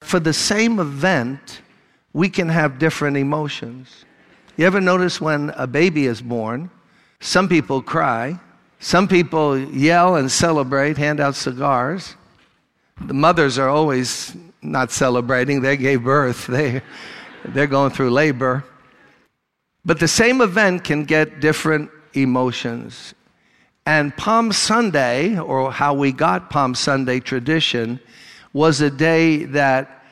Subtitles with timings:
[0.00, 1.60] For the same event,
[2.12, 4.04] we can have different emotions.
[4.56, 6.70] You ever notice when a baby is born,
[7.20, 8.38] some people cry,
[8.78, 12.14] some people yell and celebrate, hand out cigars.
[13.04, 16.82] The mothers are always not celebrating, they gave birth, they,
[17.44, 18.64] they're going through labor.
[19.84, 23.14] But the same event can get different emotions.
[23.84, 28.00] And Palm Sunday, or how we got Palm Sunday tradition,
[28.56, 30.02] was a day that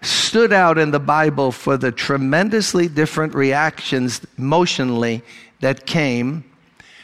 [0.00, 5.22] stood out in the Bible for the tremendously different reactions emotionally
[5.60, 6.42] that came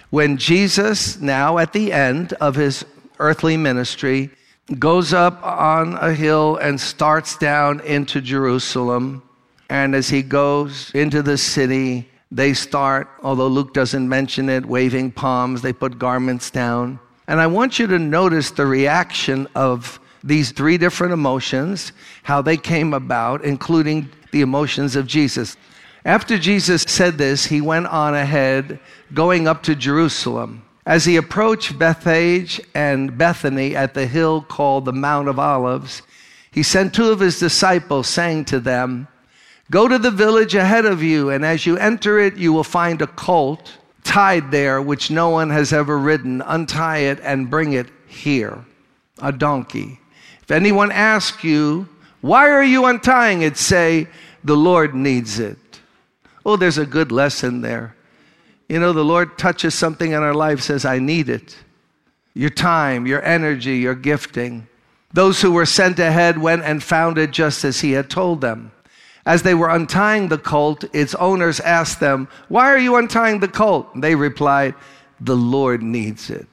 [0.08, 2.86] when Jesus, now at the end of his
[3.18, 4.30] earthly ministry,
[4.78, 9.22] goes up on a hill and starts down into Jerusalem.
[9.68, 15.12] And as he goes into the city, they start, although Luke doesn't mention it, waving
[15.12, 16.98] palms, they put garments down.
[17.28, 21.92] And I want you to notice the reaction of these three different emotions,
[22.22, 25.56] how they came about, including the emotions of Jesus.
[26.04, 28.80] After Jesus said this, he went on ahead,
[29.12, 30.62] going up to Jerusalem.
[30.86, 36.02] As he approached Bethphage and Bethany at the hill called the Mount of Olives,
[36.50, 39.08] he sent two of his disciples, saying to them,
[39.70, 43.00] Go to the village ahead of you, and as you enter it, you will find
[43.00, 46.42] a colt tied there, which no one has ever ridden.
[46.42, 48.64] Untie it and bring it here,
[49.22, 50.00] a donkey.
[50.50, 51.88] If anyone asks you,
[52.22, 53.56] Why are you untying it?
[53.56, 54.08] say,
[54.42, 55.56] The Lord needs it.
[56.44, 57.94] Oh, there's a good lesson there.
[58.68, 61.56] You know, the Lord touches something in our life, says, I need it.
[62.34, 64.66] Your time, your energy, your gifting.
[65.12, 68.72] Those who were sent ahead went and found it just as he had told them.
[69.24, 73.46] As they were untying the colt, its owners asked them, Why are you untying the
[73.46, 73.88] colt?
[73.94, 74.74] They replied,
[75.20, 76.48] The Lord needs it.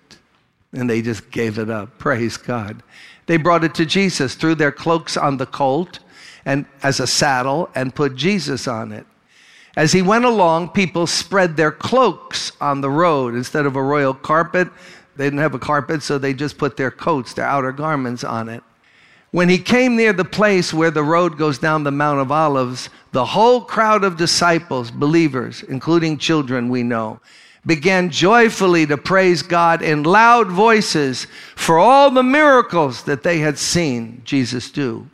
[0.71, 1.97] And they just gave it up.
[1.97, 2.83] Praise God.
[3.27, 5.99] They brought it to Jesus, threw their cloaks on the colt
[6.45, 9.05] and as a saddle and put Jesus on it.
[9.75, 13.35] As he went along, people spread their cloaks on the road.
[13.35, 14.69] Instead of a royal carpet,
[15.17, 18.49] they didn't have a carpet, so they just put their coats, their outer garments on
[18.49, 18.63] it.
[19.31, 22.89] When he came near the place where the road goes down the Mount of Olives,
[23.11, 27.19] the whole crowd of disciples, believers, including children we know,
[27.67, 33.59] began joyfully to praise God in loud voices for all the miracles that they had
[33.59, 35.07] seen Jesus do.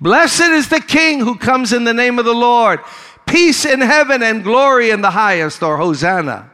[0.00, 2.80] Blessed is the King who comes in the name of the Lord.
[3.26, 6.50] Peace in heaven and glory in the highest, or Hosanna.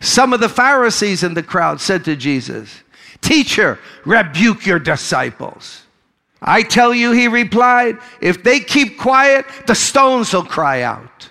[0.00, 2.82] Some of the Pharisees in the crowd said to Jesus,
[3.22, 5.82] Teacher, rebuke your disciples.
[6.42, 11.30] I tell you, he replied, if they keep quiet, the stones will cry out.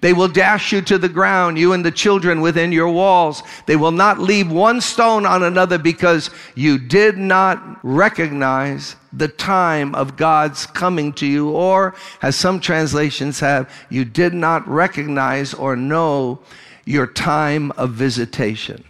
[0.00, 3.42] They will dash you to the ground, you and the children within your walls.
[3.66, 9.94] They will not leave one stone on another because you did not recognize the time
[9.94, 15.76] of God's coming to you, or as some translations have, you did not recognize or
[15.76, 16.38] know
[16.86, 18.84] your time of visitation.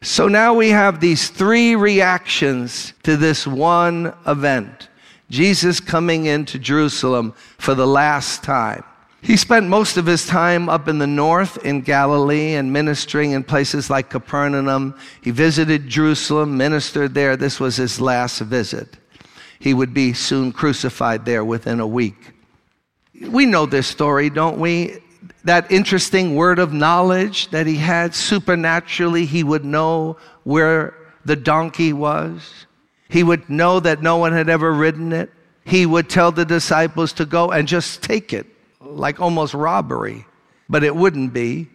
[0.00, 4.88] So now we have these three reactions to this one event
[5.30, 8.84] Jesus coming into Jerusalem for the last time.
[9.20, 13.42] He spent most of his time up in the north in Galilee and ministering in
[13.42, 14.94] places like Capernaum.
[15.22, 17.36] He visited Jerusalem, ministered there.
[17.36, 18.96] This was his last visit.
[19.58, 22.32] He would be soon crucified there within a week.
[23.20, 24.98] We know this story, don't we?
[25.42, 31.92] That interesting word of knowledge that he had supernaturally, he would know where the donkey
[31.92, 32.66] was.
[33.08, 35.32] He would know that no one had ever ridden it.
[35.64, 38.46] He would tell the disciples to go and just take it
[38.96, 40.26] like almost robbery,
[40.68, 41.68] but it wouldn't be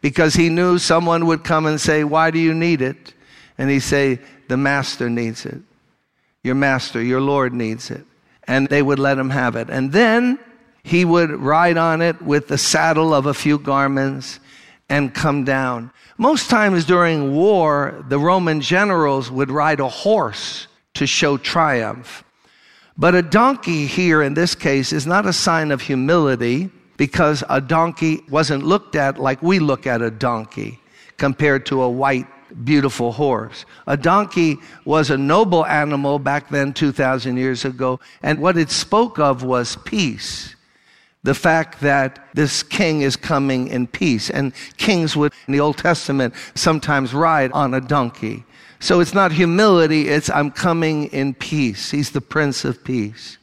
[0.00, 3.14] because he knew someone would come and say, Why do you need it?
[3.56, 5.60] And he'd say, The master needs it.
[6.42, 8.04] Your master, your Lord needs it.
[8.46, 9.70] And they would let him have it.
[9.70, 10.38] And then
[10.82, 14.38] he would ride on it with the saddle of a few garments
[14.90, 15.90] and come down.
[16.18, 22.22] Most times during war, the Roman generals would ride a horse to show triumph.
[22.96, 27.60] But a donkey here in this case is not a sign of humility because a
[27.60, 30.78] donkey wasn't looked at like we look at a donkey
[31.16, 32.26] compared to a white,
[32.64, 33.64] beautiful horse.
[33.88, 39.18] A donkey was a noble animal back then, 2,000 years ago, and what it spoke
[39.18, 40.54] of was peace.
[41.24, 44.30] the fact that this king is coming in peace.
[44.30, 48.44] And kings would, in the Old Testament, sometimes ride on a donkey.
[48.84, 51.90] So it's not humility, it's I'm coming in peace.
[51.90, 53.38] He's the Prince of Peace.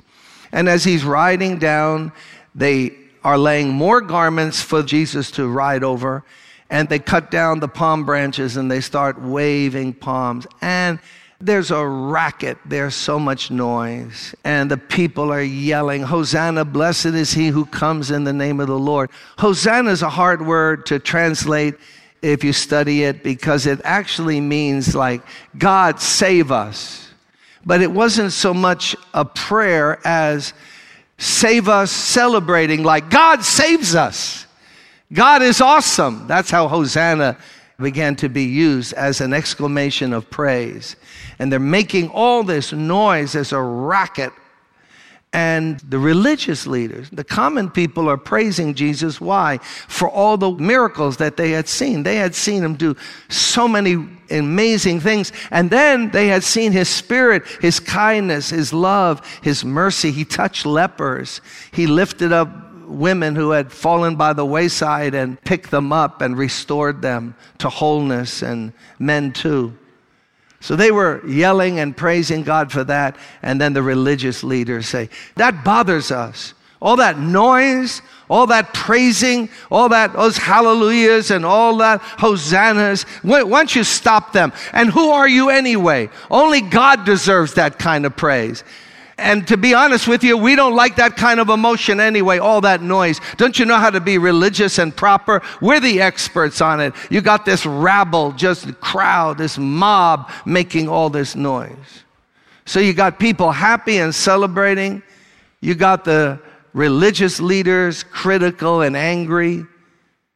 [0.52, 2.12] And as he's riding down,
[2.54, 6.24] they are laying more garments for Jesus to ride over.
[6.70, 10.46] And they cut down the palm branches and they start waving palms.
[10.62, 11.00] And
[11.40, 17.34] there's a racket, there's so much noise, and the people are yelling, Hosanna, blessed is
[17.34, 19.10] he who comes in the name of the Lord.
[19.40, 21.74] Hosanna is a hard word to translate
[22.22, 25.22] if you study it because it actually means like,
[25.58, 27.10] God save us.
[27.66, 30.54] But it wasn't so much a prayer as
[31.18, 34.48] save us celebrating, like, God saves us.
[35.14, 36.26] God is awesome.
[36.28, 37.38] That's how Hosanna
[37.80, 40.96] began to be used as an exclamation of praise.
[41.40, 44.32] And they're making all this noise as a racket.
[45.34, 49.22] And the religious leaders, the common people are praising Jesus.
[49.22, 49.60] Why?
[49.88, 52.04] For all the miracles that they had seen.
[52.04, 52.98] They had seen him do
[53.30, 55.32] so many amazing things.
[55.50, 60.12] And then they had seen his spirit, his kindness, his love, his mercy.
[60.12, 61.40] He touched lepers.
[61.72, 62.50] He lifted up
[62.92, 67.70] women who had fallen by the wayside and picked them up and restored them to
[67.70, 69.78] wholeness, and men too.
[70.62, 73.18] So they were yelling and praising God for that.
[73.42, 76.54] And then the religious leaders say, That bothers us.
[76.80, 83.04] All that noise, all that praising, all that, those hallelujahs and all that hosannas.
[83.22, 84.52] Why, why don't you stop them?
[84.74, 86.10] And who are you anyway?
[86.30, 88.64] Only God deserves that kind of praise.
[89.18, 92.62] And to be honest with you, we don't like that kind of emotion anyway, all
[92.62, 93.20] that noise.
[93.38, 95.42] Don't you know how to be religious and proper?
[95.62, 96.94] We're the experts on it.
[97.10, 102.04] You got this rabble, just crowd, this mob making all this noise.
[102.66, 105.04] So you got people happy and celebrating.
[105.60, 106.40] You got the
[106.74, 109.66] religious leaders critical and angry.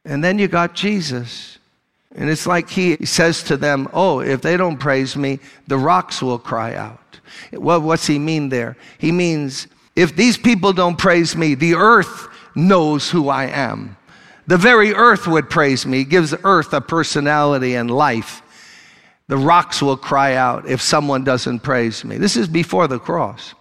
[0.04, 1.58] And then you got Jesus.
[2.14, 6.22] And it's like he says to them, Oh, if they don't praise me, the rocks
[6.22, 7.00] will cry out.
[7.52, 8.76] Well, what's he mean there?
[8.98, 13.96] He means if these people don't praise me, the earth knows who I am.
[14.46, 18.42] The very earth would praise me, gives earth a personality and life.
[19.28, 22.16] The rocks will cry out if someone doesn't praise me.
[22.16, 23.54] This is before the cross.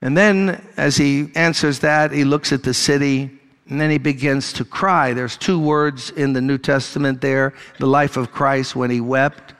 [0.00, 3.38] And then, as he answers that, he looks at the city
[3.68, 5.12] and then he begins to cry.
[5.12, 9.54] There's two words in the New Testament there the life of Christ when he wept.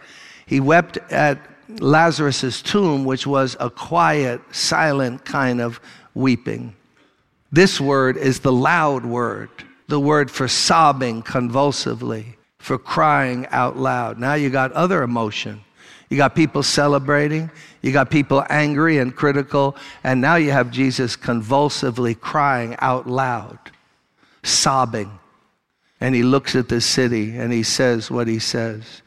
[0.47, 1.39] He wept at
[1.79, 5.81] Lazarus' tomb, which was a quiet, silent kind of
[6.15, 6.75] weeping.
[7.53, 9.51] This word is the loud word,
[9.89, 14.19] the word for sobbing convulsively, for crying out loud.
[14.19, 15.63] Now you got other emotion.
[16.09, 17.51] You got people celebrating,
[17.83, 23.59] you got people angry and critical, and now you have Jesus convulsively crying out loud,
[24.43, 25.19] sobbing.
[26.01, 29.03] And he looks at the city and he says what he says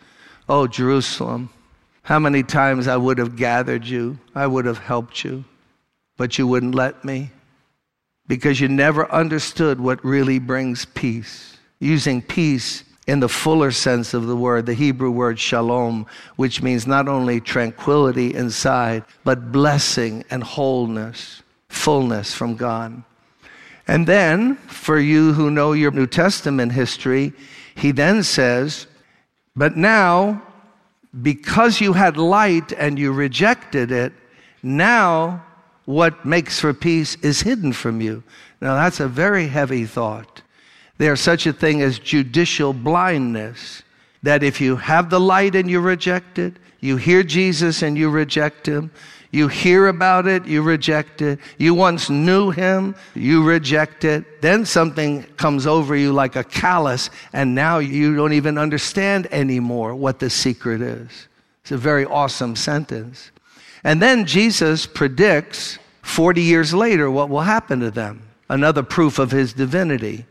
[0.48, 1.50] Oh, Jerusalem
[2.04, 5.46] how many times I would have gathered you, I would have helped you,
[6.18, 7.32] but you wouldn't let me
[8.28, 11.58] because you never understood what really brings peace.
[11.80, 16.06] Using peace in the fuller sense of the word, the Hebrew word shalom,
[16.38, 23.04] which means not only tranquility inside, but blessing and wholeness, fullness from God.
[23.88, 27.34] And then, for you who know your New Testament history,
[27.76, 28.88] he then says,
[29.56, 30.42] But now
[31.22, 34.14] because you had light and you rejected it,
[34.62, 35.44] now
[35.86, 38.24] what makes for peace is hidden from you.
[38.62, 40.42] Now, that's a very heavy thought.
[40.98, 43.84] There's such a thing as judicial blindness
[44.22, 48.10] that if you have the light and you reject it, you hear Jesus and you
[48.10, 48.92] reject him,
[49.34, 51.40] you hear about it, you reject it.
[51.58, 54.44] You once knew him, you reject it.
[54.44, 59.96] Then something comes over you like a callus, and now you don't even understand anymore
[59.96, 61.28] what the secret is.
[61.64, 63.32] It's a very awesome sentence.
[63.84, 68.22] And then Jesus predicts 40 years later what will happen to them.
[68.50, 70.28] Another proof of his divinity.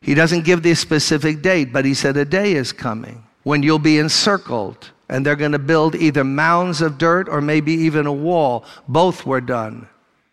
[0.00, 3.80] He doesn't give the specific date, but he said a day is coming when you'll
[3.80, 8.12] be encircled and they're going to build either mounds of dirt or maybe even a
[8.12, 8.64] wall.
[8.88, 9.88] Both were done.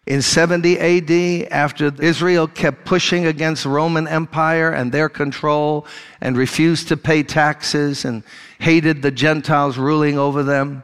[0.07, 5.85] In 70 AD, after Israel kept pushing against Roman Empire and their control
[6.19, 8.23] and refused to pay taxes and
[8.59, 10.83] hated the Gentiles ruling over them,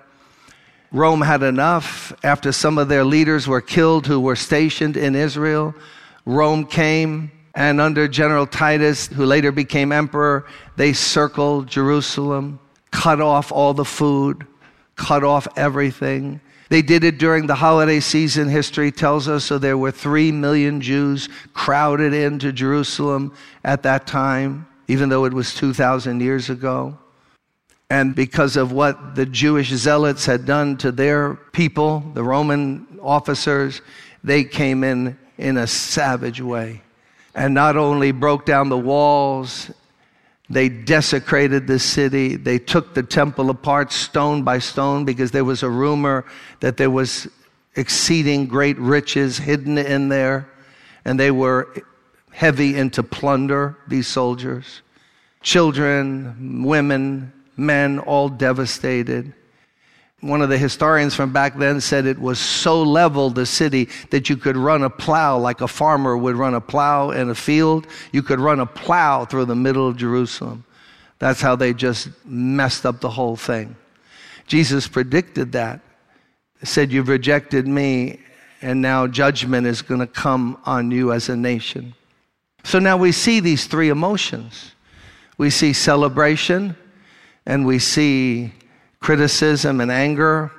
[0.92, 2.14] Rome had enough.
[2.24, 5.74] After some of their leaders were killed who were stationed in Israel,
[6.26, 12.60] Rome came and under General Titus, who later became emperor, they circled Jerusalem
[12.92, 14.46] cut off all the food,
[14.96, 16.42] cut off everything.
[16.70, 19.46] They did it during the holiday season, history tells us.
[19.46, 25.34] So there were three million Jews crowded into Jerusalem at that time, even though it
[25.34, 26.98] was 2,000 years ago.
[27.90, 33.82] And because of what the Jewish zealots had done to their people, the Roman officers,
[34.24, 36.82] they came in in a savage way
[37.34, 39.72] and not only broke down the walls
[40.50, 42.36] they desecrated the city.
[42.36, 46.26] They took the temple apart stone by stone because there was a rumor
[46.62, 47.28] that there was
[47.76, 50.50] exceeding great riches hidden in there.
[51.04, 51.68] And they were
[52.32, 54.82] heavy into plunder, these soldiers.
[55.42, 59.34] Children, women, men, all devastated.
[60.22, 64.30] One of the historians from back then said it was so level, the city, that
[64.30, 67.86] you could run a plow like a farmer would run a plow in a field.
[68.12, 70.64] You could run a plow through the middle of Jerusalem.
[71.20, 73.76] That's how they just messed up the whole thing.
[74.48, 75.82] Jesus predicted that.
[76.64, 78.20] Said, You've rejected me,
[78.64, 81.94] and now judgment is going to come on you as a nation.
[82.64, 84.74] So now we see these three emotions
[85.38, 86.76] we see celebration,
[87.46, 88.54] and we see
[89.00, 90.52] criticism and anger,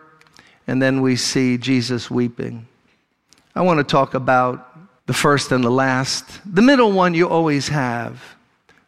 [0.66, 2.66] and then we see Jesus weeping.
[3.54, 4.64] I want to talk about
[5.07, 6.40] the first and the last.
[6.45, 8.23] The middle one you always have.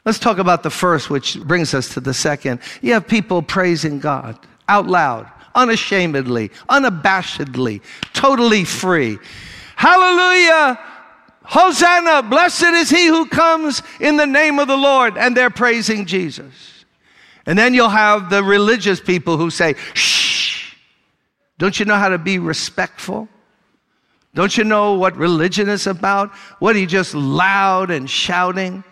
[0.04, 2.60] Let's talk about the first, which brings us to the second.
[2.80, 4.38] You have people praising God
[4.68, 9.18] out loud, unashamedly, unabashedly, totally free.
[9.76, 10.78] Hallelujah!
[11.42, 12.22] Hosanna!
[12.22, 15.16] Blessed is he who comes in the name of the Lord.
[15.16, 16.79] And they're praising Jesus.
[17.50, 20.72] And then you'll have the religious people who say, shh,
[21.58, 23.28] don't you know how to be respectful?
[24.34, 26.30] Don't you know what religion is about?
[26.60, 28.84] What are you just loud and shouting?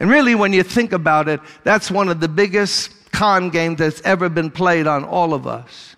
[0.00, 4.00] And really, when you think about it, that's one of the biggest con games that's
[4.00, 5.94] ever been played on all of us.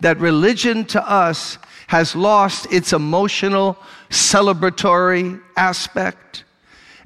[0.00, 3.78] That religion to us has lost its emotional,
[4.10, 6.42] celebratory aspect.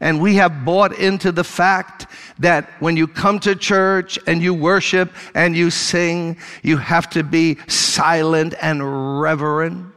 [0.01, 2.07] And we have bought into the fact
[2.39, 7.23] that when you come to church and you worship and you sing, you have to
[7.23, 9.93] be silent and reverent.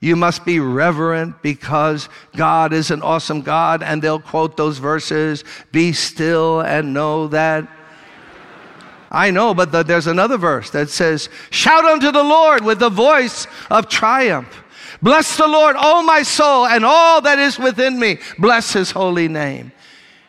[0.00, 3.82] You must be reverent because God is an awesome God.
[3.82, 7.68] And they'll quote those verses Be still and know that.
[9.10, 12.88] I know, but the, there's another verse that says, Shout unto the Lord with the
[12.88, 14.61] voice of triumph.
[15.02, 18.18] Bless the Lord, O my soul, and all that is within me.
[18.38, 19.72] Bless his holy name.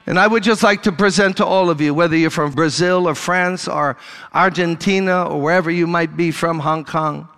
[0.06, 3.08] And I would just like to present to all of you, whether you're from Brazil
[3.08, 3.96] or France or
[4.34, 7.30] Argentina or wherever you might be from, Hong Kong,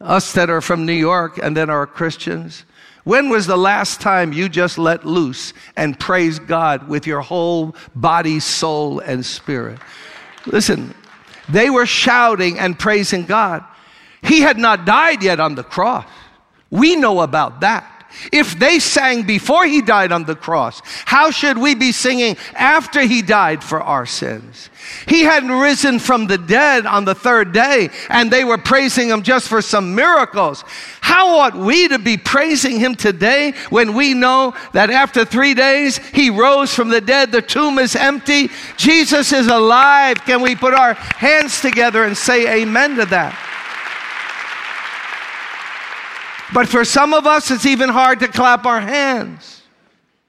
[0.00, 2.64] us that are from New York and then are Christians.
[3.04, 7.76] When was the last time you just let loose and praise God with your whole
[7.94, 9.78] body, soul, and spirit?
[10.46, 10.94] Listen,
[11.48, 13.62] they were shouting and praising God.
[14.22, 16.04] He had not died yet on the cross.
[16.70, 17.98] We know about that.
[18.32, 23.02] If they sang before he died on the cross, how should we be singing after
[23.02, 24.70] he died for our sins?
[25.06, 29.22] He hadn't risen from the dead on the third day, and they were praising him
[29.22, 30.64] just for some miracles.
[31.00, 35.98] How ought we to be praising him today when we know that after three days
[35.98, 40.24] he rose from the dead, the tomb is empty, Jesus is alive?
[40.24, 43.47] Can we put our hands together and say amen to that?
[46.52, 49.62] But for some of us, it's even hard to clap our hands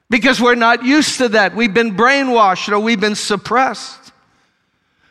[0.10, 1.56] because we're not used to that.
[1.56, 4.12] We've been brainwashed or we've been suppressed.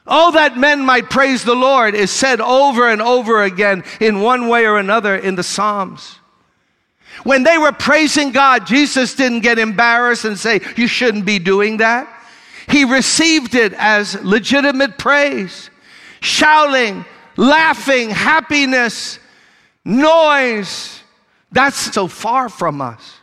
[0.07, 4.49] Oh, that men might praise the Lord is said over and over again in one
[4.49, 6.19] way or another in the Psalms.
[7.25, 11.79] When they were praising God, Jesus didn't get embarrassed and say, You shouldn't be doing
[11.79, 12.09] that.
[12.69, 15.71] He received it as legitimate praise,
[16.21, 17.05] shouting,
[17.37, 19.19] laughing, happiness,
[19.89, 21.03] noise,
[21.51, 23.15] that's so far from us.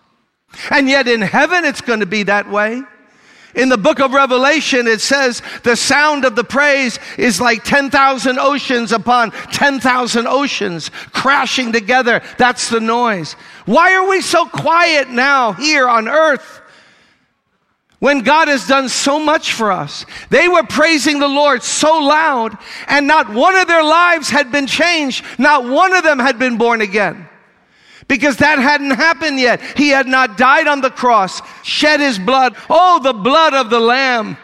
[0.70, 2.82] And yet in heaven, it's going to be that way.
[3.56, 8.38] In the book of Revelation, it says the sound of the praise is like 10,000
[8.38, 12.22] oceans upon 10,000 oceans crashing together.
[12.38, 13.34] That's the noise.
[13.66, 16.62] Why are we so quiet now here on earth?
[18.06, 22.56] When God has done so much for us, they were praising the Lord so loud,
[22.86, 25.26] and not one of their lives had been changed.
[25.40, 27.28] Not one of them had been born again
[28.08, 29.60] because that hadn't happened yet.
[29.76, 32.56] He had not died on the cross, shed his blood.
[32.70, 34.38] Oh, the blood of the Lamb.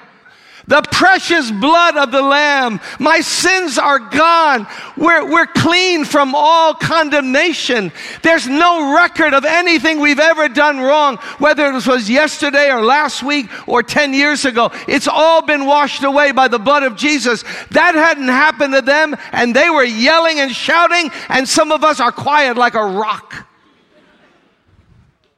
[0.68, 2.80] The precious blood of the Lamb.
[3.00, 4.68] My sins are gone.
[4.96, 7.92] We're, we're clean from all condemnation.
[8.22, 13.24] There's no record of anything we've ever done wrong, whether it was yesterday or last
[13.24, 14.72] week or 10 years ago.
[14.88, 17.44] It's all been washed away by the blood of Jesus.
[17.72, 22.00] That hadn't happened to them, and they were yelling and shouting, and some of us
[22.00, 23.48] are quiet like a rock.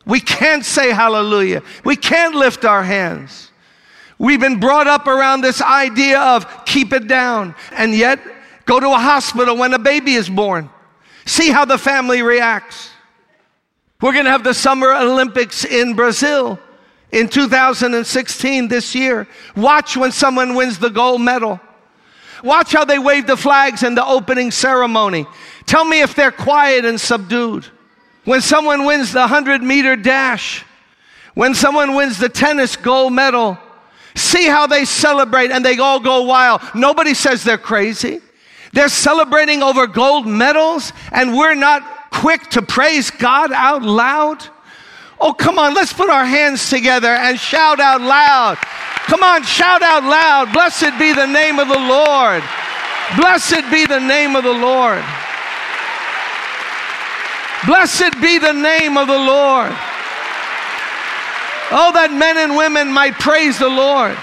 [0.05, 1.63] We can't say hallelujah.
[1.85, 3.51] We can't lift our hands.
[4.17, 8.19] We've been brought up around this idea of keep it down, and yet
[8.65, 10.69] go to a hospital when a baby is born.
[11.25, 12.89] See how the family reacts.
[14.01, 16.59] We're going to have the Summer Olympics in Brazil
[17.11, 19.27] in 2016 this year.
[19.55, 21.59] Watch when someone wins the gold medal.
[22.43, 25.25] Watch how they wave the flags in the opening ceremony.
[25.65, 27.65] Tell me if they're quiet and subdued.
[28.25, 30.65] When someone wins the 100 meter dash,
[31.33, 33.57] when someone wins the tennis gold medal,
[34.15, 36.61] See how they celebrate and they all go wild.
[36.75, 38.21] Nobody says they're crazy.
[38.73, 44.47] They're celebrating over gold medals and we're not quick to praise God out loud.
[45.19, 48.57] Oh, come on, let's put our hands together and shout out loud.
[49.05, 50.53] Come on, shout out loud.
[50.53, 52.43] Blessed be the name of the Lord.
[53.17, 55.03] Blessed be the name of the Lord.
[57.65, 59.73] Blessed be the name of the Lord.
[61.71, 64.17] Oh, that men and women might praise the Lord.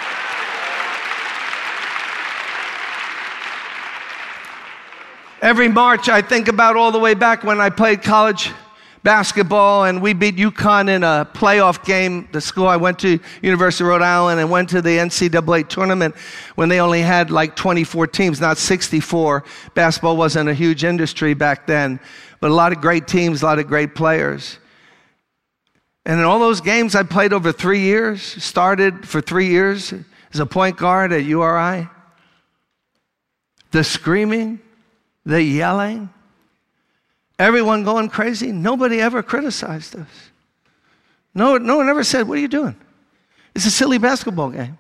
[5.43, 8.53] Every March, I think about all the way back when I played college
[9.03, 12.29] basketball and we beat UConn in a playoff game.
[12.31, 16.15] The school I went to, University of Rhode Island, and went to the NCAA tournament
[16.57, 19.45] when they only had like 24 teams, not 64.
[19.75, 21.99] Basketball wasn't a huge industry back then,
[22.41, 24.59] but a lot of great teams, a lot of great players.
[26.11, 29.95] And in all those games I played over three years, started for three years
[30.33, 31.89] as a point guard at URI.
[33.71, 34.59] The screaming,
[35.25, 36.11] the yelling,
[37.39, 40.09] everyone going crazy, nobody ever criticized us.
[41.33, 42.75] No, no one ever said, What are you doing?
[43.55, 44.79] It's a silly basketball game.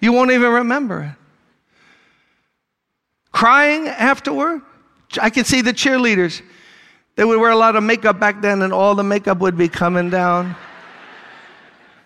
[0.00, 1.16] You won't even remember it.
[3.32, 4.62] Crying afterward,
[5.20, 6.40] I can see the cheerleaders
[7.16, 9.68] they would wear a lot of makeup back then, and all the makeup would be
[9.68, 10.54] coming down.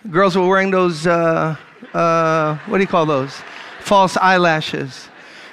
[0.08, 1.56] Girls were wearing those, uh,
[1.92, 3.34] uh, what do you call those?
[3.80, 5.08] False eyelashes.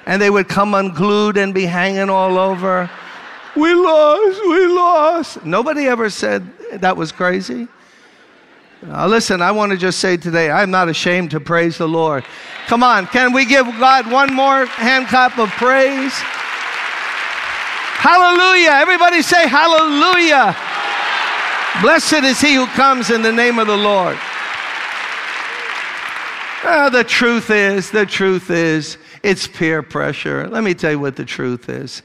[0.06, 2.90] And they would come unglued and be hanging all over.
[3.56, 5.44] We lost, we lost.
[5.44, 7.68] Nobody ever said that was crazy.
[8.84, 12.24] Now, listen, I want to just say today, I'm not ashamed to praise the Lord.
[12.68, 16.14] Come on, can we give God one more hand clap of praise?
[18.10, 18.70] Hallelujah.
[18.70, 20.56] Everybody say hallelujah.
[21.82, 24.18] Blessed is he who comes in the name of the Lord.
[26.64, 30.48] Uh, the truth is, the truth is, it's peer pressure.
[30.48, 32.02] Let me tell you what the truth is.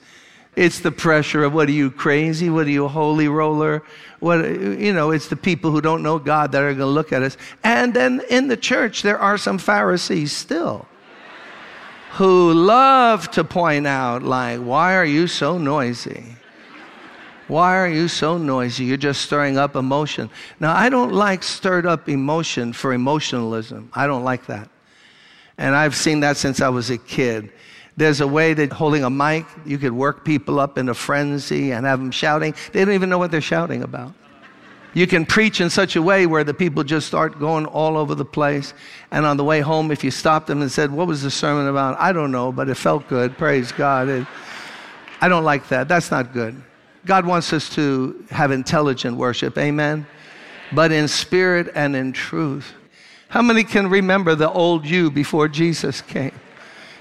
[0.56, 2.50] It's the pressure of what are you crazy?
[2.50, 3.84] What are you holy roller?
[4.18, 5.12] What you know?
[5.12, 7.36] It's the people who don't know God that are going to look at us.
[7.62, 10.88] And then in the church, there are some Pharisees still
[12.12, 16.36] who love to point out, like, why are you so noisy?
[17.48, 18.84] Why are you so noisy?
[18.84, 20.28] You're just stirring up emotion.
[20.60, 23.90] Now, I don't like stirred up emotion for emotionalism.
[23.94, 24.68] I don't like that.
[25.56, 27.50] And I've seen that since I was a kid.
[27.96, 31.72] There's a way that holding a mic, you could work people up in a frenzy
[31.72, 32.54] and have them shouting.
[32.72, 34.12] They don't even know what they're shouting about.
[34.94, 38.14] You can preach in such a way where the people just start going all over
[38.14, 38.74] the place.
[39.10, 41.66] And on the way home, if you stopped them and said, What was the sermon
[41.66, 41.98] about?
[41.98, 43.38] I don't know, but it felt good.
[43.38, 44.08] Praise God.
[44.08, 44.26] It,
[45.20, 45.88] I don't like that.
[45.88, 46.60] That's not good.
[47.06, 49.56] God wants us to have intelligent worship.
[49.56, 50.06] Amen.
[50.72, 52.72] But in spirit and in truth.
[53.28, 56.32] How many can remember the old you before Jesus came?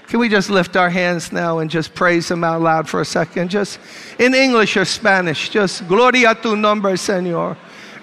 [0.08, 3.04] Can we just lift our hands now and just praise Him out loud for a
[3.04, 3.50] second?
[3.50, 3.78] Just
[4.18, 7.56] in English or Spanish, just Gloria tu nombre, Señor.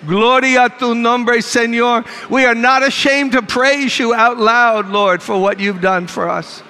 [0.08, 2.06] Gloria a tu nombre, Señor.
[2.30, 6.30] We are not ashamed to praise you out loud, Lord, for what you've done for
[6.30, 6.64] us.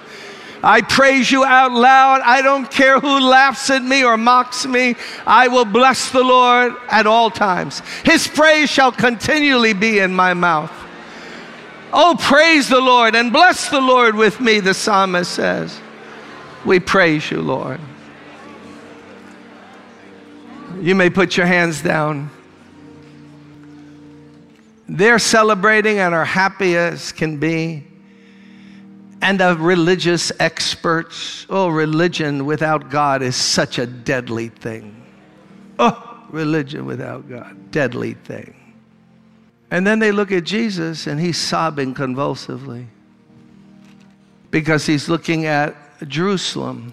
[0.62, 2.20] I praise you out loud.
[2.22, 4.94] I don't care who laughs at me or mocks me.
[5.26, 7.80] I will bless the Lord at all times.
[8.04, 10.72] His praise shall continually be in my mouth.
[11.92, 15.80] Oh, praise the Lord and bless the Lord with me, the psalmist says.
[16.64, 17.80] We praise you, Lord.
[20.80, 22.30] You may put your hands down.
[24.92, 27.84] They're celebrating and are happy as can be.
[29.22, 35.00] And the religious experts, oh, religion without God is such a deadly thing.
[35.78, 38.56] Oh, religion without God, deadly thing.
[39.70, 42.88] And then they look at Jesus and he's sobbing convulsively.
[44.50, 45.76] because he's looking at
[46.08, 46.92] Jerusalem.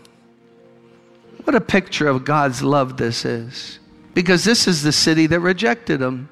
[1.44, 3.80] What a picture of God's love this is.
[4.14, 6.30] Because this is the city that rejected him.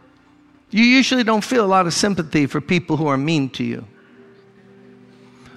[0.76, 3.88] You usually don't feel a lot of sympathy for people who are mean to you.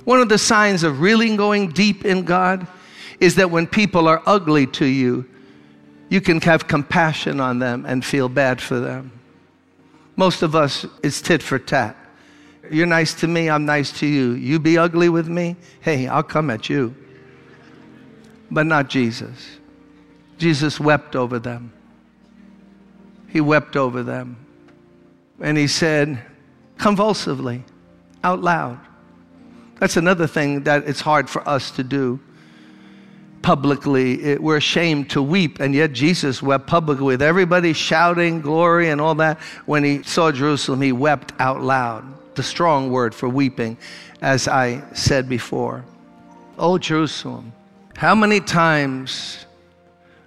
[0.04, 2.68] One of the signs of really going deep in God
[3.18, 5.28] is that when people are ugly to you,
[6.08, 9.10] you can have compassion on them and feel bad for them.
[10.14, 11.96] Most of us, it's tit for tat.
[12.70, 14.34] You're nice to me, I'm nice to you.
[14.34, 16.94] You be ugly with me, hey, I'll come at you.
[18.52, 19.58] But not Jesus.
[20.38, 21.72] Jesus wept over them.
[23.26, 24.44] He wept over them.
[25.40, 26.20] And he said,
[26.78, 27.64] convulsively,
[28.24, 28.78] out loud.
[29.78, 32.18] That's another thing that it's hard for us to do
[33.42, 34.22] publicly.
[34.22, 39.00] It, we're ashamed to weep, and yet Jesus wept publicly with everybody shouting glory and
[39.00, 39.38] all that.
[39.66, 42.04] When he saw Jerusalem, he wept out loud.
[42.34, 43.78] The strong word for weeping,
[44.20, 45.84] as I said before.
[46.58, 47.52] Oh, Jerusalem,
[47.96, 49.46] how many times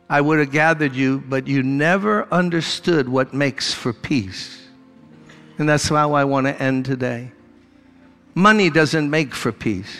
[0.09, 4.60] I would have gathered you, but you never understood what makes for peace.
[5.61, 7.29] And that's how I want to end today.
[8.33, 9.95] Money doesn't make for peace.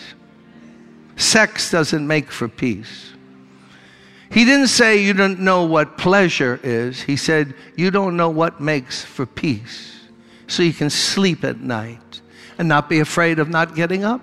[1.14, 3.12] Sex doesn't make for peace.
[4.28, 7.00] He didn't say you don't know what pleasure is.
[7.00, 10.00] He said you don't know what makes for peace.
[10.48, 12.20] So you can sleep at night
[12.58, 14.20] and not be afraid of not getting up.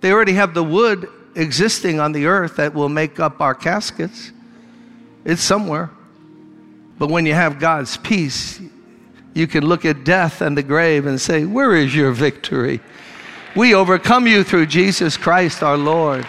[0.00, 4.32] They already have the wood existing on the earth that will make up our caskets.
[5.24, 5.90] It's somewhere.
[6.98, 8.60] But when you have God's peace,
[9.38, 12.80] you can look at death and the grave and say, Where is your victory?
[13.54, 16.26] We overcome you through Jesus Christ our Lord.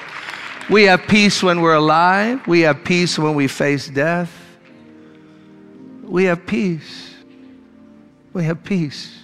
[0.69, 2.45] We have peace when we're alive.
[2.47, 4.31] We have peace when we face death.
[6.03, 7.15] We have peace.
[8.33, 9.18] We have peace.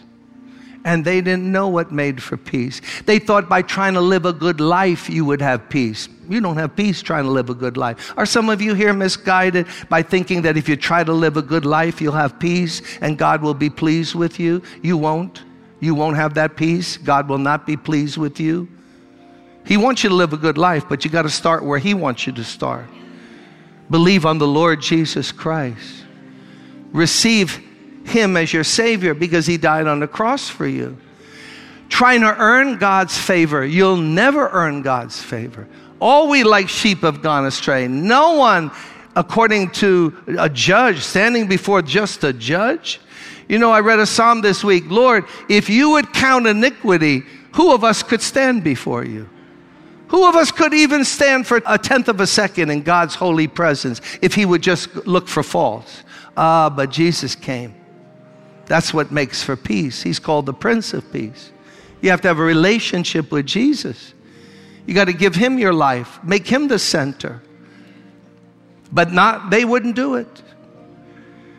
[0.86, 2.80] And they didn't know what made for peace.
[3.06, 6.08] They thought by trying to live a good life, you would have peace.
[6.30, 8.14] You don't have peace trying to live a good life.
[8.16, 11.42] Are some of you here misguided by thinking that if you try to live a
[11.42, 14.62] good life, you'll have peace and God will be pleased with you?
[14.82, 15.44] You won't.
[15.80, 16.98] You won't have that peace.
[16.98, 18.70] God will not be pleased with you.
[19.66, 21.96] He wants you to live a good life, but you got to start where He
[21.96, 22.86] wants you to start.
[23.90, 26.06] Believe on the Lord Jesus Christ.
[26.92, 27.65] Receive
[28.06, 30.98] Him as your Savior because He died on the cross for you.
[31.90, 35.68] Trying to earn God's favor, you'll never earn God's favor.
[36.00, 37.88] All we like sheep have gone astray.
[37.88, 38.72] No one,
[39.16, 43.00] according to a judge, standing before just a judge,
[43.48, 47.74] you know, I read a psalm this week Lord, if you would count iniquity, who
[47.74, 49.30] of us could stand before you?
[50.10, 53.48] Who of us could even stand for a tenth of a second in God's holy
[53.48, 56.04] presence if he would just look for faults?
[56.38, 57.74] Ah, but Jesus came.
[58.68, 60.02] That's what makes for peace.
[60.02, 61.52] He's called the Prince of Peace.
[62.02, 64.14] You have to have a relationship with Jesus.
[64.86, 67.42] You got to give him your life, make him the center.
[68.92, 70.44] But not they wouldn't do it.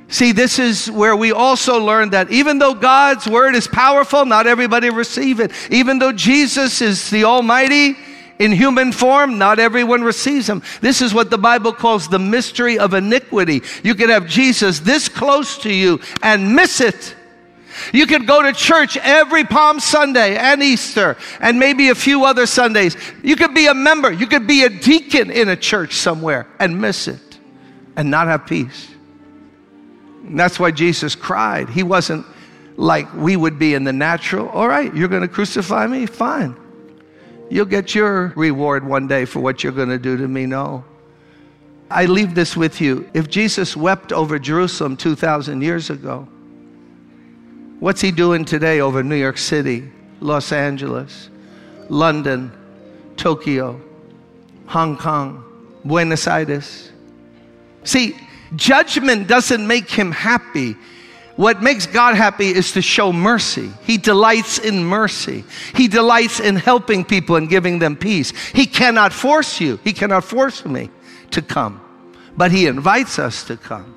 [0.09, 4.47] See, this is where we also learn that even though God's word is powerful, not
[4.47, 5.51] everybody receive it.
[5.71, 7.97] Even though Jesus is the Almighty
[8.39, 10.63] in human form, not everyone receives him.
[10.81, 13.63] This is what the Bible calls the mystery of iniquity.
[13.83, 17.15] You could have Jesus this close to you and miss it.
[17.93, 22.47] You could go to church every Palm Sunday and Easter and maybe a few other
[22.47, 22.97] Sundays.
[23.23, 26.81] You could be a member, you could be a deacon in a church somewhere and
[26.81, 27.39] miss it
[27.97, 28.89] and not have peace.
[30.25, 31.69] And that's why Jesus cried.
[31.69, 32.27] He wasn't
[32.77, 34.49] like we would be in the natural.
[34.49, 36.07] All right, you're going to crucify me?
[36.07, 36.57] Fine.
[37.49, 40.47] You'll get your reward one day for what you're going to do to me.
[40.47, 40.85] No.
[41.91, 43.09] I leave this with you.
[43.15, 46.27] If Jesus wept over Jerusalem 2,000 years ago,
[47.79, 51.31] what's he doing today over New York City, Los Angeles,
[51.89, 52.51] London,
[53.17, 53.81] Tokyo,
[54.67, 55.45] Hong Kong,
[55.85, 56.91] Buenos Aires?
[57.85, 58.17] See,
[58.55, 60.77] Judgment doesn't make him happy.
[61.37, 63.71] What makes God happy is to show mercy.
[63.83, 65.45] He delights in mercy.
[65.75, 68.31] He delights in helping people and giving them peace.
[68.51, 69.79] He cannot force you.
[69.85, 70.91] He cannot force me
[71.33, 71.81] to come,
[72.37, 73.93] but He invites us to come.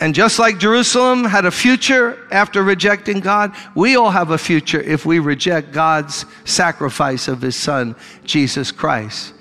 [0.00, 4.80] And just like Jerusalem had a future after rejecting God, we all have a future
[4.80, 7.94] if we reject God's sacrifice of His Son,
[8.24, 9.34] Jesus Christ.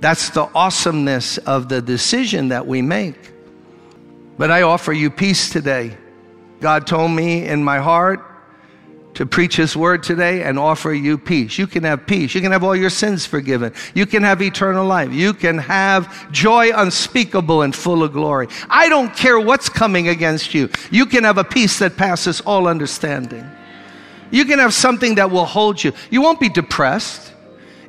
[0.00, 3.32] That's the awesomeness of the decision that we make.
[4.36, 5.96] But I offer you peace today.
[6.62, 8.24] God told me in my heart
[9.14, 11.58] to preach His word today and offer you peace.
[11.58, 12.34] You can have peace.
[12.34, 13.74] You can have all your sins forgiven.
[13.94, 15.12] You can have eternal life.
[15.12, 18.48] You can have joy unspeakable and full of glory.
[18.70, 20.70] I don't care what's coming against you.
[20.90, 23.44] You can have a peace that passes all understanding.
[24.30, 25.92] You can have something that will hold you.
[26.10, 27.32] You won't be depressed.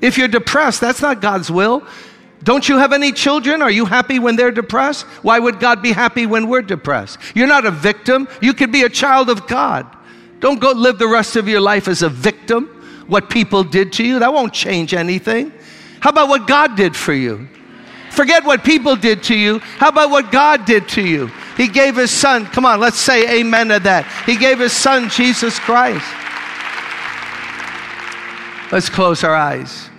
[0.02, 1.88] If you're depressed, that's not God's will.
[2.44, 3.62] Don't you have any children?
[3.62, 5.06] Are you happy when they're depressed?
[5.24, 7.18] Why would God be happy when we're depressed?
[7.34, 8.28] You're not a victim.
[8.42, 9.88] You could be a child of God.
[10.40, 12.66] Don't go live the rest of your life as a victim.
[13.08, 15.54] What people did to you, that won't change anything.
[16.02, 17.48] How about what God did for you?
[18.12, 19.60] Forget what people did to you.
[19.60, 21.32] How about what God did to you?
[21.56, 22.46] He gave his son.
[22.46, 24.06] Come on, let's say amen to that.
[24.26, 26.06] He gave his son, Jesus Christ.
[28.72, 29.90] Let's close our eyes.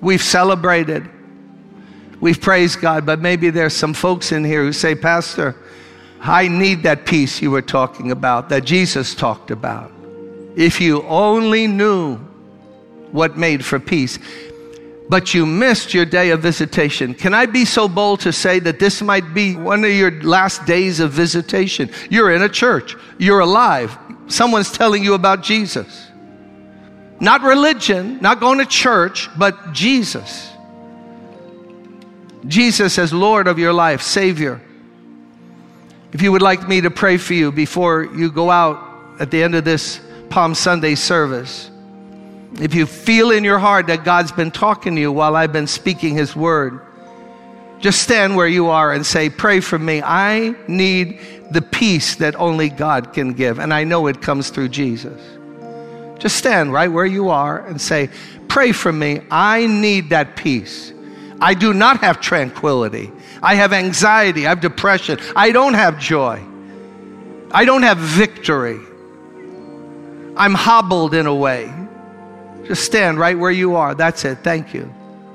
[0.00, 1.08] We've celebrated.
[2.20, 5.56] We've praised God, but maybe there's some folks in here who say, Pastor,
[6.20, 9.90] I need that peace you were talking about, that Jesus talked about.
[10.56, 12.16] If you only knew
[13.12, 14.18] what made for peace,
[15.08, 17.14] but you missed your day of visitation.
[17.14, 20.64] Can I be so bold to say that this might be one of your last
[20.66, 21.90] days of visitation?
[22.10, 26.09] You're in a church, you're alive, someone's telling you about Jesus.
[27.20, 30.50] Not religion, not going to church, but Jesus.
[32.46, 34.60] Jesus as Lord of your life, Savior.
[36.12, 39.42] If you would like me to pray for you before you go out at the
[39.42, 41.70] end of this Palm Sunday service,
[42.54, 45.66] if you feel in your heart that God's been talking to you while I've been
[45.66, 46.80] speaking His word,
[47.78, 50.02] just stand where you are and say, Pray for me.
[50.02, 53.58] I need the peace that only God can give.
[53.58, 55.20] And I know it comes through Jesus.
[56.20, 58.10] Just stand right where you are and say,
[58.48, 59.20] Pray for me.
[59.30, 60.92] I need that peace.
[61.40, 63.10] I do not have tranquility.
[63.42, 64.44] I have anxiety.
[64.44, 65.18] I have depression.
[65.36, 66.44] I don't have joy.
[67.52, 68.80] I don't have victory.
[70.36, 71.72] I'm hobbled in a way.
[72.64, 73.94] Just stand right where you are.
[73.94, 74.38] That's it.
[74.38, 74.92] Thank you.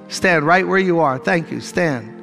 [0.09, 1.17] Stand right where you are.
[1.17, 1.61] Thank you.
[1.61, 2.14] Stand.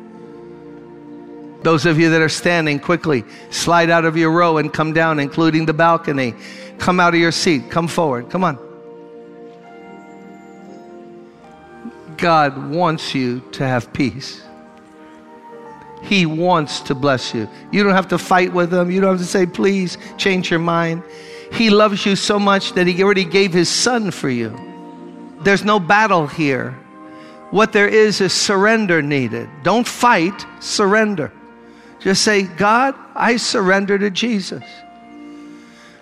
[1.63, 5.21] Those of you that are standing, quickly slide out of your row and come down,
[5.21, 6.35] including the balcony.
[6.79, 7.71] Come out of your seat.
[7.71, 8.31] Come forward.
[8.31, 8.59] Come on.
[12.17, 14.43] God wants you to have peace.
[16.03, 17.49] He wants to bless you.
[17.71, 18.91] You don't have to fight with him.
[18.91, 21.05] You don't have to say, please change your mind.
[21.53, 24.57] He loves you so much that he already gave his son for you.
[25.43, 26.73] There's no battle here.
[27.51, 29.49] What there is is surrender needed.
[29.63, 31.31] Don't fight, surrender.
[32.03, 34.65] Just say, God, I surrender to Jesus.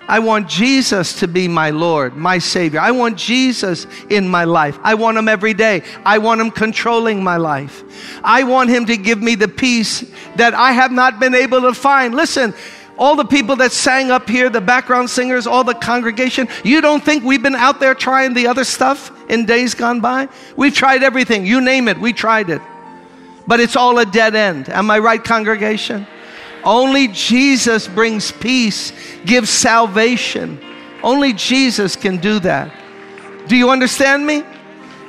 [0.09, 2.81] I want Jesus to be my Lord, my Savior.
[2.81, 4.77] I want Jesus in my life.
[4.83, 5.83] I want Him every day.
[6.05, 7.85] I want Him controlling my life.
[8.25, 10.01] I want Him to give me the peace
[10.35, 12.15] that I have not been able to find.
[12.15, 12.55] Listen,
[12.99, 17.05] all the people that sang up here, the background singers, all the congregation, you don't
[17.05, 20.29] think we've been out there trying the other stuff in days gone by?
[20.57, 21.47] We've tried everything.
[21.47, 22.61] You name it, we tried it.
[23.47, 24.69] But it's all a dead end.
[24.69, 26.07] Am I right, congregation?
[26.63, 28.93] Only Jesus brings peace,
[29.25, 30.61] gives salvation.
[31.03, 32.73] Only Jesus can do that.
[33.49, 34.45] Do you understand me?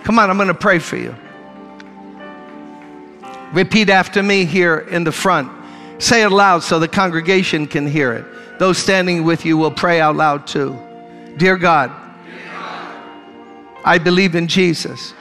[0.03, 1.15] Come on, I'm going to pray for you.
[3.53, 5.51] Repeat after me here in the front.
[6.01, 8.25] Say it loud so the congregation can hear it.
[8.59, 10.79] Those standing with you will pray out loud too.
[11.37, 11.91] Dear God,
[13.83, 15.13] I believe in Jesus,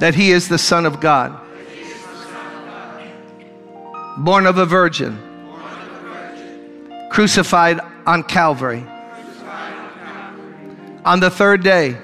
[0.00, 1.48] that He is the Son of God
[4.18, 5.16] born of a virgin,
[7.10, 8.84] crucified on Calvary.
[11.04, 11.96] On the third day,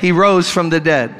[0.00, 1.14] he rose from the dead.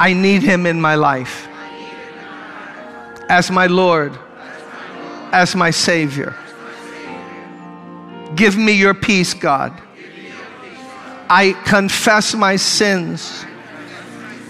[0.00, 1.46] I need him in my life
[3.28, 4.18] as my Lord,
[5.32, 6.34] as my Savior.
[8.34, 9.78] Give me your peace, God.
[11.30, 13.44] I confess my sins.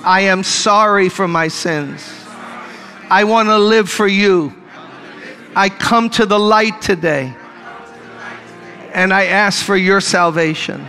[0.04, 2.08] I am sorry for my sins.
[3.10, 4.54] I want to live for you.
[5.56, 7.34] I come to the light today
[8.92, 10.86] and I ask for your salvation.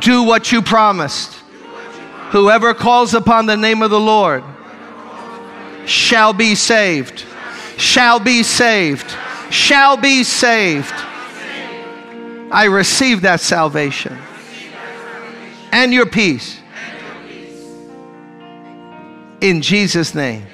[0.00, 1.34] Do what you promised.
[2.30, 4.42] Whoever calls upon the name of the Lord
[5.84, 7.24] shall be saved,
[7.76, 9.14] shall be saved,
[9.50, 10.94] shall be saved.
[12.50, 14.16] I receive that salvation
[15.72, 16.60] and your peace.
[19.40, 20.46] In Jesus' name.